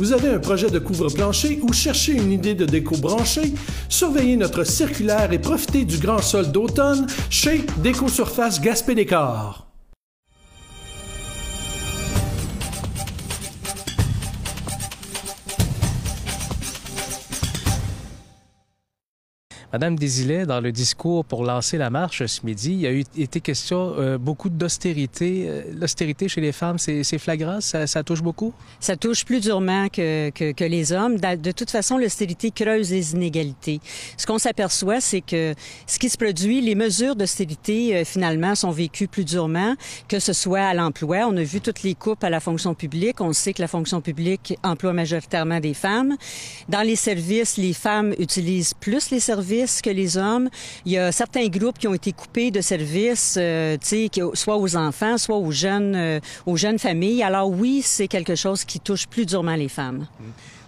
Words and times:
Vous 0.00 0.14
avez 0.14 0.30
un 0.30 0.38
projet 0.38 0.70
de 0.70 0.78
couvre-plancher 0.78 1.60
ou 1.60 1.74
cherchez 1.74 2.12
une 2.14 2.32
idée 2.32 2.54
de 2.54 2.64
déco 2.64 2.96
branchée? 2.96 3.52
Surveillez 3.90 4.36
notre 4.36 4.64
circulaire 4.64 5.30
et 5.30 5.38
profitez 5.38 5.84
du 5.84 5.98
grand 5.98 6.22
sol 6.22 6.50
d'automne 6.50 7.06
chez 7.28 7.66
Déco 7.82 8.08
Surface 8.08 8.62
Gaspé 8.62 8.94
Décor. 8.94 9.69
Madame 19.72 19.94
Désilet, 19.94 20.46
dans 20.46 20.60
le 20.60 20.72
discours 20.72 21.24
pour 21.24 21.44
lancer 21.44 21.78
la 21.78 21.90
marche 21.90 22.26
ce 22.26 22.44
midi, 22.44 22.72
il 22.72 22.80
y 22.80 22.86
a 22.88 22.92
eu, 22.92 23.04
été 23.16 23.40
question 23.40 23.94
euh, 23.98 24.18
beaucoup 24.18 24.48
d'austérité. 24.48 25.46
Euh, 25.46 25.62
l'austérité 25.78 26.26
chez 26.28 26.40
les 26.40 26.50
femmes, 26.50 26.76
c'est 26.76 27.18
flagrant? 27.18 27.60
Ça, 27.60 28.02
touche 28.02 28.20
beaucoup? 28.20 28.52
Ça 28.80 28.96
touche 28.96 29.24
plus 29.24 29.40
durement 29.40 29.88
que, 29.88 30.30
que, 30.30 30.50
que 30.50 30.64
les 30.64 30.90
hommes. 30.90 31.18
De 31.18 31.52
toute 31.52 31.70
façon, 31.70 31.98
l'austérité 31.98 32.50
creuse 32.50 32.90
les 32.90 33.12
inégalités. 33.12 33.80
Ce 34.16 34.26
qu'on 34.26 34.38
s'aperçoit, 34.38 35.00
c'est 35.00 35.20
que 35.20 35.54
ce 35.86 36.00
qui 36.00 36.08
se 36.08 36.18
produit, 36.18 36.60
les 36.60 36.74
mesures 36.74 37.14
d'austérité, 37.14 37.94
euh, 37.94 38.04
finalement, 38.04 38.56
sont 38.56 38.72
vécues 38.72 39.06
plus 39.06 39.24
durement, 39.24 39.76
que 40.08 40.18
ce 40.18 40.32
soit 40.32 40.62
à 40.62 40.74
l'emploi. 40.74 41.28
On 41.28 41.36
a 41.36 41.44
vu 41.44 41.60
toutes 41.60 41.84
les 41.84 41.94
coupes 41.94 42.24
à 42.24 42.30
la 42.30 42.40
fonction 42.40 42.74
publique. 42.74 43.20
On 43.20 43.32
sait 43.32 43.52
que 43.52 43.62
la 43.62 43.68
fonction 43.68 44.00
publique 44.00 44.58
emploie 44.64 44.92
majoritairement 44.92 45.60
des 45.60 45.74
femmes. 45.74 46.16
Dans 46.68 46.82
les 46.82 46.96
services, 46.96 47.56
les 47.56 47.72
femmes 47.72 48.14
utilisent 48.18 48.74
plus 48.74 49.10
les 49.10 49.20
services 49.20 49.59
que 49.82 49.90
les 49.90 50.16
hommes. 50.16 50.48
Il 50.84 50.92
y 50.92 50.98
a 50.98 51.12
certains 51.12 51.46
groupes 51.48 51.78
qui 51.78 51.88
ont 51.88 51.94
été 51.94 52.12
coupés 52.12 52.50
de 52.50 52.60
services, 52.60 53.36
euh, 53.38 53.76
soit 54.34 54.56
aux 54.56 54.76
enfants, 54.76 55.18
soit 55.18 55.36
aux 55.36 55.52
jeunes, 55.52 55.94
euh, 55.94 56.20
aux 56.46 56.56
jeunes 56.56 56.78
familles. 56.78 57.22
Alors 57.22 57.50
oui, 57.50 57.82
c'est 57.82 58.08
quelque 58.08 58.34
chose 58.34 58.64
qui 58.64 58.80
touche 58.80 59.06
plus 59.06 59.26
durement 59.26 59.54
les 59.54 59.68
femmes. 59.68 60.06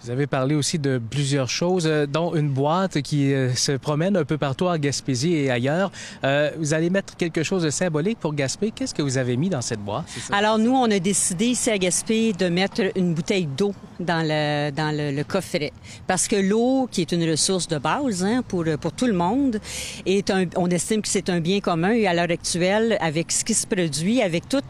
Vous 0.03 0.11
avez 0.11 0.27
parlé 0.27 0.53
aussi 0.53 0.79
de 0.79 0.99
plusieurs 1.09 1.49
choses, 1.49 1.87
euh, 1.87 2.05
dont 2.05 2.35
une 2.35 2.49
boîte 2.49 3.01
qui 3.01 3.33
euh, 3.33 3.55
se 3.55 3.71
promène 3.71 4.17
un 4.17 4.25
peu 4.25 4.37
partout 4.37 4.65
en 4.65 4.77
Gaspésie 4.77 5.33
et 5.33 5.49
ailleurs. 5.49 5.93
Euh, 6.25 6.51
vous 6.57 6.73
allez 6.73 6.89
mettre 6.89 7.15
quelque 7.15 7.41
chose 7.41 7.63
de 7.63 7.69
symbolique 7.69 8.19
pour 8.19 8.33
Gaspé. 8.33 8.71
Qu'est-ce 8.71 8.93
que 8.93 9.01
vous 9.01 9.17
avez 9.17 9.37
mis 9.37 9.47
dans 9.47 9.61
cette 9.61 9.79
boîte? 9.79 10.03
Alors, 10.33 10.57
nous, 10.57 10.73
on 10.73 10.91
a 10.91 10.99
décidé 10.99 11.45
ici 11.45 11.69
à 11.69 11.77
Gaspé 11.77 12.33
de 12.33 12.49
mettre 12.49 12.81
une 12.97 13.13
bouteille 13.13 13.45
d'eau 13.45 13.73
dans 13.97 14.27
le, 14.27 14.71
dans 14.71 14.93
le, 14.93 15.23
coffret. 15.23 15.71
Parce 16.05 16.27
que 16.27 16.35
l'eau, 16.35 16.89
qui 16.91 16.99
est 16.99 17.13
une 17.13 17.23
ressource 17.29 17.69
de 17.69 17.77
base 17.77 18.25
hein, 18.25 18.43
pour, 18.45 18.65
pour 18.83 18.91
tout 18.91 19.07
le 19.07 19.13
monde, 19.13 19.61
un, 20.05 20.45
on 20.57 20.69
estime 20.69 21.01
que 21.01 21.07
c'est 21.07 21.29
un 21.29 21.39
bien 21.39 21.61
commun 21.61 21.93
et 21.93 22.05
à 22.05 22.13
l'heure 22.13 22.29
actuelle, 22.29 22.97
avec 22.99 23.31
ce 23.31 23.45
qui 23.45 23.53
se 23.53 23.65
produit, 23.65 24.21
avec 24.21 24.49
toute 24.49 24.65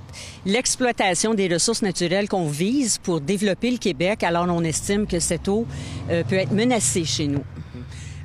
l'exploitation 0.46 1.34
des 1.34 1.48
ressources 1.48 1.82
naturelles 1.82 2.30
qu'on 2.30 2.48
vise 2.48 3.00
pour 3.00 3.22
développer 3.22 3.72
le 3.72 3.80
Québec, 3.80 4.22
alors 4.22 4.46
on 4.48 4.64
estime 4.64 5.08
que 5.08 5.20
cette 5.20 5.48
eau 5.48 5.66
euh, 6.12 6.24
peut 6.24 6.36
être 6.36 6.52
menacée 6.52 7.06
chez 7.06 7.26
nous. 7.26 7.44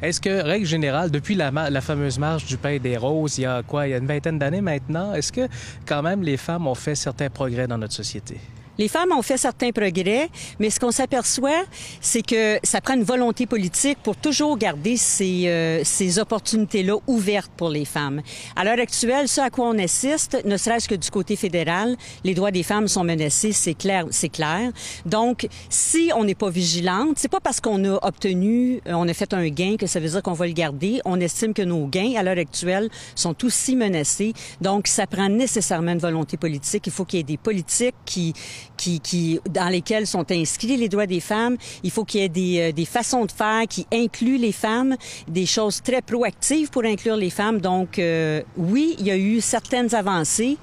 Est-ce 0.03 0.21
que, 0.21 0.43
règle 0.43 0.67
générale, 0.67 1.11
depuis 1.11 1.35
la, 1.35 1.51
la, 1.51 1.81
fameuse 1.81 2.19
marche 2.19 2.45
du 2.45 2.59
Pays 2.59 2.79
des 2.79 2.99
Roses, 2.99 3.39
il 3.39 3.43
y 3.43 3.47
a 3.47 3.63
quoi, 3.63 3.89
il 3.89 3.93
y 3.93 3.95
a 3.95 3.97
une 3.97 4.07
vingtaine 4.07 4.39
d'années 4.39 4.61
maintenant, 4.61 5.15
est-ce 5.15 5.33
que 5.33 5.49
quand 5.87 6.03
même 6.03 6.23
les 6.23 6.37
femmes 6.37 6.67
ont 6.67 6.75
fait 6.75 6.97
certains 6.97 7.31
progrès 7.31 7.67
dans 7.67 7.79
notre 7.79 7.95
société? 7.95 8.37
Les 8.79 8.87
femmes 8.87 9.11
ont 9.11 9.23
fait 9.23 9.37
certains 9.37 9.73
progrès, 9.73 10.31
mais 10.61 10.71
ce 10.71 10.79
qu'on 10.79 10.93
s'aperçoit, 10.93 11.65
c'est 12.01 12.23
que 12.23 12.61
ça 12.63 12.81
prend 12.81 12.95
une 12.95 13.03
volonté 13.03 13.45
politique 13.45 13.99
pour 14.05 14.15
toujours 14.15 14.57
garder 14.57 14.97
ces, 14.97 15.49
euh, 15.49 15.83
ces 15.83 16.21
opportunités-là 16.21 16.95
ouvertes 17.09 17.51
pour 17.57 17.71
les 17.71 17.85
femmes. 17.85 18.23
À 18.55 18.65
l'heure 18.65 18.79
actuelle, 18.79 19.27
ce 19.27 19.41
à 19.41 19.51
quoi 19.51 19.67
on 19.67 19.79
assiste, 19.79 20.39
ne 20.45 20.57
serait-ce 20.57 20.89
que 20.89 20.95
du 20.95 21.11
côté 21.11 21.35
fédéral, 21.35 21.97
les 22.23 22.35
droits 22.35 22.53
des 22.53 22.63
femmes 22.63 22.87
sont 22.87 23.03
menacés, 23.03 23.51
c'est 23.51 23.75
clair, 23.75 24.07
c'est 24.11 24.29
clair. 24.29 24.71
Donc, 25.05 25.49
si 25.69 26.13
on 26.15 26.23
n'est 26.23 26.37
pas 26.37 26.51
vigilante, 26.51 27.17
c'est 27.17 27.29
pas 27.29 27.41
parce 27.41 27.61
qu'on 27.61 27.85
a 27.85 27.99
obtenu, 28.07 28.81
euh, 28.87 28.93
on 28.93 29.09
a 29.09 29.15
fait 29.15 29.35
un 29.35 29.49
gain 29.49 29.75
que 29.77 29.89
ça 29.89 29.99
veut 29.99 30.09
dire 30.09 30.23
qu'on 30.23 30.35
va 30.35 30.47
le 30.47 30.53
garder. 30.53 31.01
On 31.05 31.21
estime 31.21 31.53
que 31.53 31.63
nos 31.63 31.87
gains, 31.89 32.15
à 32.17 32.23
l'heure 32.23 32.39
actuelle, 32.39 32.91
sont 33.17 33.45
aussi 33.45 33.75
menacés. 33.75 34.35
Donc, 34.61 34.87
ça 34.87 35.09
prend 35.09 35.29
nécessairement 35.29 35.93
une 35.93 35.99
volonté 35.99 36.37
politique. 36.37 36.87
Il 36.87 36.93
faut 36.93 37.05
qu'il 37.05 37.19
y 37.19 37.21
ait 37.21 37.25
des 37.25 37.39
politiques 37.39 37.97
qui 38.05 38.35
qui, 38.77 39.41
dans 39.51 39.69
lesquels 39.69 40.07
sont 40.07 40.31
inscrits 40.31 40.77
les 40.77 40.89
droits 40.89 41.07
des 41.07 41.21
femmes. 41.21 41.57
Il 41.83 41.91
faut 41.91 42.05
qu'il 42.05 42.21
y 42.21 42.25
ait 42.25 42.29
des, 42.29 42.61
euh, 42.61 42.73
des 42.73 42.85
façons 42.85 43.25
de 43.25 43.33
faire 43.33 43.67
qui 43.69 43.87
incluent 43.93 44.39
les 44.39 44.53
femmes, 44.53 44.97
des 45.27 45.47
choses 45.47 45.83
très 45.83 46.03
proactives 46.03 46.71
pour 46.71 46.85
inclure 46.85 47.17
les 47.17 47.31
femmes. 47.31 47.61
Donc, 47.61 47.99
euh, 47.99 48.43
oui, 48.57 48.97
il 48.99 49.07
y 49.07 49.11
a 49.11 49.17
eu 49.17 49.41
certaines 49.41 49.95
avancées, 49.95 50.57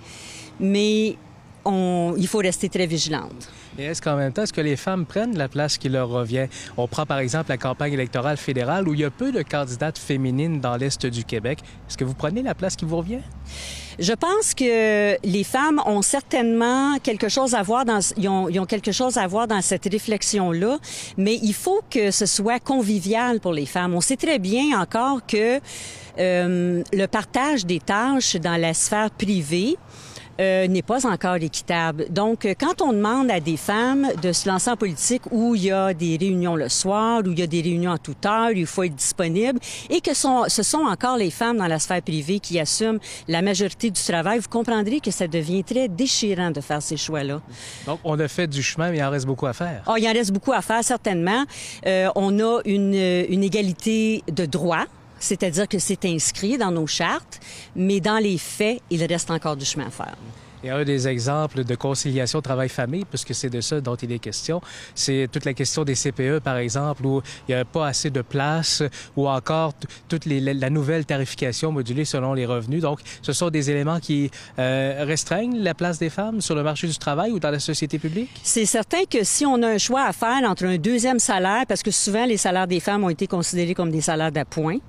mais 0.60 1.18
on, 1.66 2.16
il 2.18 2.28
faut 2.28 2.40
rester 2.40 2.70
très 2.70 2.86
vigilante. 2.86 3.50
Et 3.78 3.84
est-ce 3.84 4.02
qu'en 4.02 4.16
même 4.16 4.32
temps, 4.32 4.44
est-ce 4.44 4.54
que 4.54 4.62
les 4.62 4.78
femmes 4.78 5.06
prennent 5.06 5.38
la 5.38 5.50
place 5.50 5.78
qui 5.78 5.90
leur 5.90 6.08
revient? 6.08 6.48
On 6.78 6.88
prend 6.88 7.06
par 7.06 7.20
exemple 7.20 7.50
la 7.50 7.58
campagne 7.58 7.94
électorale 7.94 8.38
fédérale 8.38 8.88
où 8.88 8.94
il 8.94 9.02
y 9.02 9.04
a 9.04 9.10
peu 9.10 9.32
de 9.32 9.42
candidates 9.42 9.98
féminines 9.98 10.62
dans 10.62 10.78
l'Est 10.78 11.06
du 11.06 11.26
Québec. 11.26 11.60
Est-ce 11.90 11.98
que 11.98 12.06
vous 12.06 12.14
prenez 12.14 12.42
la 12.42 12.56
place 12.56 12.76
qui 12.76 12.86
vous 12.86 12.98
revient? 12.98 13.20
Je 13.98 14.14
pense 14.14 14.54
que 14.54 15.18
les 15.26 15.44
femmes 15.44 15.82
ont 15.86 16.02
certainement 16.02 16.98
quelque 17.00 17.30
chose 17.30 17.56
à 17.56 17.64
voir 17.64 17.86
dans, 17.86 18.00
ils 18.18 18.28
ont, 18.28 18.50
ils 18.50 18.60
ont 18.60 18.66
quelque 18.66 18.92
chose 18.92 19.18
à 19.18 19.26
voir 19.26 19.48
dans 19.48 19.62
cette 19.62 19.86
réflexion-là, 19.90 20.80
mais 21.18 21.40
il 21.42 21.54
faut 21.54 21.82
que 21.90 22.12
ce 22.12 22.26
soit 22.26 22.60
convivial 22.60 23.40
pour 23.40 23.54
les 23.54 23.66
femmes. 23.66 23.94
On 23.94 24.02
sait 24.02 24.18
très 24.18 24.40
bien 24.40 24.80
encore 24.80 25.26
que 25.26 25.60
euh, 26.18 26.84
le 26.92 27.06
partage 27.08 27.66
des 27.66 27.80
tâches 27.80 28.36
dans 28.36 28.60
la 28.60 28.74
sphère 28.74 29.12
privée, 29.12 29.78
euh, 30.40 30.68
n'est 30.68 30.82
pas 30.82 31.06
encore 31.08 31.36
équitable. 31.36 32.06
Donc, 32.10 32.46
euh, 32.46 32.54
quand 32.60 32.82
on 32.82 32.92
demande 32.92 33.32
à 33.32 33.40
des 33.40 33.58
femmes 33.58 34.08
de 34.22 34.32
se 34.32 34.50
lancer 34.50 34.70
en 34.70 34.76
politique 34.76 35.22
où 35.32 35.56
il 35.56 35.66
y 35.66 35.72
a 35.72 35.94
des 35.94 36.18
réunions 36.18 36.56
le 36.56 36.70
soir, 36.70 37.22
où 37.26 37.32
il 37.32 37.40
y 37.40 37.44
a 37.44 37.48
des 37.48 37.62
réunions 37.62 37.92
à 37.92 37.98
toute 37.98 38.26
heure, 38.26 38.50
où 38.50 38.58
il 38.58 38.66
faut 38.66 38.84
être 38.84 38.96
disponible, 38.96 39.60
et 39.90 40.02
que 40.02 40.14
sont, 40.14 40.44
ce 40.48 40.64
sont 40.64 40.80
encore 40.80 41.18
les 41.18 41.32
femmes 41.32 41.58
dans 41.58 41.68
la 41.68 41.80
sphère 41.80 42.02
privée 42.02 42.40
qui 42.40 42.60
assument 42.60 43.00
la 43.28 43.42
majorité 43.42 43.90
du 43.90 44.02
travail, 44.02 44.40
vous 44.40 44.50
comprendrez 44.50 45.00
que 45.00 45.12
ça 45.12 45.28
devient 45.28 45.64
très 45.64 45.88
déchirant 45.88 46.52
de 46.52 46.62
faire 46.62 46.82
ces 46.82 46.98
choix-là. 46.98 47.42
Donc, 47.86 48.00
on 48.04 48.20
a 48.20 48.28
fait 48.28 48.48
du 48.48 48.62
chemin, 48.62 48.92
mais 48.92 48.98
il 48.98 49.04
en 49.04 49.10
reste 49.10 49.26
beaucoup 49.26 49.48
à 49.48 49.54
faire. 49.54 49.84
Oh, 49.88 49.94
il 49.98 50.08
en 50.08 50.14
reste 50.14 50.32
beaucoup 50.32 50.54
à 50.54 50.62
faire, 50.62 50.84
certainement. 50.84 51.46
Euh, 51.86 52.10
on 52.16 52.40
a 52.40 52.62
une, 52.66 52.94
une 52.94 53.44
égalité 53.44 54.24
de 54.32 54.46
droits 54.46 54.86
c'est-à-dire 55.20 55.68
que 55.68 55.80
c'est 55.80 56.06
inscrit 56.06 56.58
dans 56.58 56.72
nos 56.72 56.88
chartes, 56.88 57.40
mais 57.76 58.00
dans 58.00 58.18
les 58.18 58.38
faits, 58.38 58.82
il 58.90 59.04
reste 59.04 59.32
encore 59.32 59.56
du 59.56 59.66
chemin 59.66 59.88
à 59.88 59.92
faire. 59.92 60.16
Et 60.66 60.72
un 60.72 60.84
des 60.84 61.08
exemples 61.08 61.64
de 61.64 61.76
conciliation 61.76 62.42
travail-famille, 62.42 63.06
puisque 63.06 63.36
c'est 63.36 63.52
de 63.52 63.62
ça 63.62 63.82
dont 63.82 63.96
il 63.98 64.12
est 64.12 64.18
question, 64.18 64.62
c'est 64.96 65.28
toute 65.32 65.46
la 65.46 65.54
question 65.54 65.84
des 65.84 65.94
CPE, 65.94 66.40
par 66.40 66.58
exemple, 66.58 67.06
où 67.06 67.22
il 67.48 67.54
n'y 67.54 67.62
a 67.62 67.64
pas 67.66 67.86
assez 67.86 68.10
de 68.10 68.24
place, 68.24 68.82
ou 69.16 69.30
encore 69.30 69.74
toute 70.08 70.26
les, 70.26 70.40
la 70.40 70.70
nouvelle 70.72 71.06
tarification 71.06 71.72
modulée 71.72 72.04
selon 72.04 72.34
les 72.34 72.48
revenus. 72.48 72.82
Donc, 72.82 73.02
ce 73.22 73.32
sont 73.32 73.52
des 73.52 73.70
éléments 73.70 74.00
qui 74.00 74.32
euh, 74.58 75.04
restreignent 75.06 75.60
la 75.60 75.76
place 75.76 76.00
des 76.00 76.10
femmes 76.10 76.42
sur 76.42 76.56
le 76.56 76.64
marché 76.64 76.88
du 76.88 76.98
travail 76.98 77.32
ou 77.32 77.40
dans 77.40 77.52
la 77.52 77.60
société 77.60 78.00
publique? 78.00 78.32
C'est 78.42 78.66
certain 78.66 79.06
que 79.08 79.24
si 79.24 79.46
on 79.46 79.62
a 79.62 79.68
un 79.68 79.78
choix 79.78 80.06
à 80.06 80.14
faire 80.14 80.50
entre 80.50 80.66
un 80.66 80.78
deuxième 80.78 81.20
salaire, 81.20 81.66
parce 81.68 81.84
que 81.84 81.92
souvent 81.92 82.26
les 82.26 82.38
salaires 82.38 82.66
des 82.66 82.80
femmes 82.80 83.04
ont 83.04 83.10
été 83.10 83.28
considérés 83.28 83.76
comme 83.76 83.92
des 83.92 84.02
salaires 84.02 84.32
d'appoint, 84.32 84.80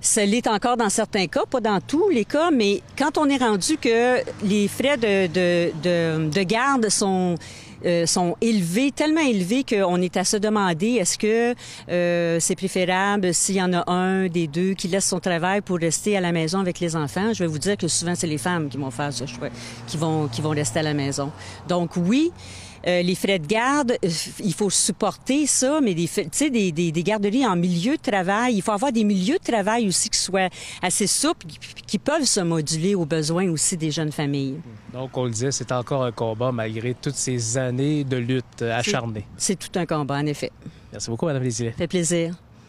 ça 0.00 0.26
l'est 0.26 0.46
encore 0.48 0.76
dans 0.76 0.88
certains 0.88 1.28
cas, 1.28 1.44
pas 1.48 1.60
dans 1.60 1.80
tous 1.80 2.08
les 2.08 2.24
cas, 2.24 2.50
mais 2.50 2.82
quand 2.98 3.18
on 3.18 3.28
est 3.28 3.36
rendu 3.36 3.76
que 3.76 4.18
les 4.44 4.66
frais 4.66 4.96
de, 4.96 5.28
de, 5.28 5.72
de, 5.82 6.28
de 6.28 6.42
garde 6.42 6.88
sont 6.88 7.36
euh, 7.84 8.06
sont 8.06 8.36
élevés, 8.40 8.92
tellement 8.92 9.22
élevés 9.22 9.64
qu'on 9.64 10.00
est 10.00 10.16
à 10.16 10.24
se 10.24 10.36
demander 10.36 10.98
est-ce 11.00 11.18
que 11.18 11.54
euh, 11.88 12.38
c'est 12.38 12.54
préférable 12.54 13.34
s'il 13.34 13.56
y 13.56 13.62
en 13.62 13.72
a 13.72 13.90
un 13.90 14.28
des 14.28 14.46
deux 14.46 14.74
qui 14.74 14.86
laisse 14.86 15.06
son 15.06 15.18
travail 15.18 15.62
pour 15.62 15.78
rester 15.78 16.16
à 16.16 16.20
la 16.20 16.30
maison 16.30 16.60
avec 16.60 16.78
les 16.78 16.94
enfants? 16.94 17.32
Je 17.32 17.42
vais 17.42 17.48
vous 17.48 17.58
dire 17.58 17.76
que 17.76 17.88
souvent 17.88 18.14
c'est 18.14 18.28
les 18.28 18.38
femmes 18.38 18.68
qui 18.68 18.76
vont 18.76 18.92
faire 18.92 19.12
ce 19.12 19.26
choix, 19.26 19.48
qui 19.88 19.96
vont 19.96 20.28
qui 20.28 20.40
vont 20.40 20.50
rester 20.50 20.78
à 20.78 20.82
la 20.84 20.94
maison. 20.94 21.32
Donc 21.68 21.96
oui. 21.96 22.30
Euh, 22.86 23.02
les 23.02 23.14
frais 23.14 23.38
de 23.38 23.46
garde, 23.46 23.92
euh, 24.04 24.08
il 24.42 24.52
faut 24.54 24.70
supporter 24.70 25.46
ça, 25.46 25.80
mais 25.80 25.94
des, 25.94 26.08
des, 26.50 26.72
des, 26.72 26.92
des 26.92 27.02
garderies 27.02 27.46
en 27.46 27.56
milieu 27.56 27.96
de 27.96 28.02
travail, 28.02 28.54
il 28.56 28.62
faut 28.62 28.72
avoir 28.72 28.90
des 28.92 29.04
milieux 29.04 29.38
de 29.38 29.44
travail 29.52 29.86
aussi 29.86 30.10
qui 30.10 30.18
soient 30.18 30.48
assez 30.82 31.06
souples, 31.06 31.46
qui 31.86 31.98
peuvent 31.98 32.24
se 32.24 32.40
moduler 32.40 32.94
aux 32.94 33.06
besoins 33.06 33.48
aussi 33.50 33.76
des 33.76 33.90
jeunes 33.90 34.12
familles. 34.12 34.56
Donc, 34.92 35.16
on 35.16 35.24
le 35.24 35.30
disait, 35.30 35.52
c'est 35.52 35.72
encore 35.72 36.02
un 36.04 36.12
combat 36.12 36.50
malgré 36.52 36.94
toutes 36.94 37.14
ces 37.14 37.56
années 37.56 38.04
de 38.04 38.16
lutte 38.16 38.62
acharnée. 38.62 39.26
C'est 39.36 39.58
tout 39.58 39.78
un 39.78 39.86
combat, 39.86 40.16
en 40.16 40.26
effet. 40.26 40.50
Merci 40.90 41.08
beaucoup, 41.08 41.26
Mme 41.26 41.42
Lézillet. 41.42 41.70
Ça 41.70 41.76
fait 41.78 41.86
plaisir. 41.88 42.34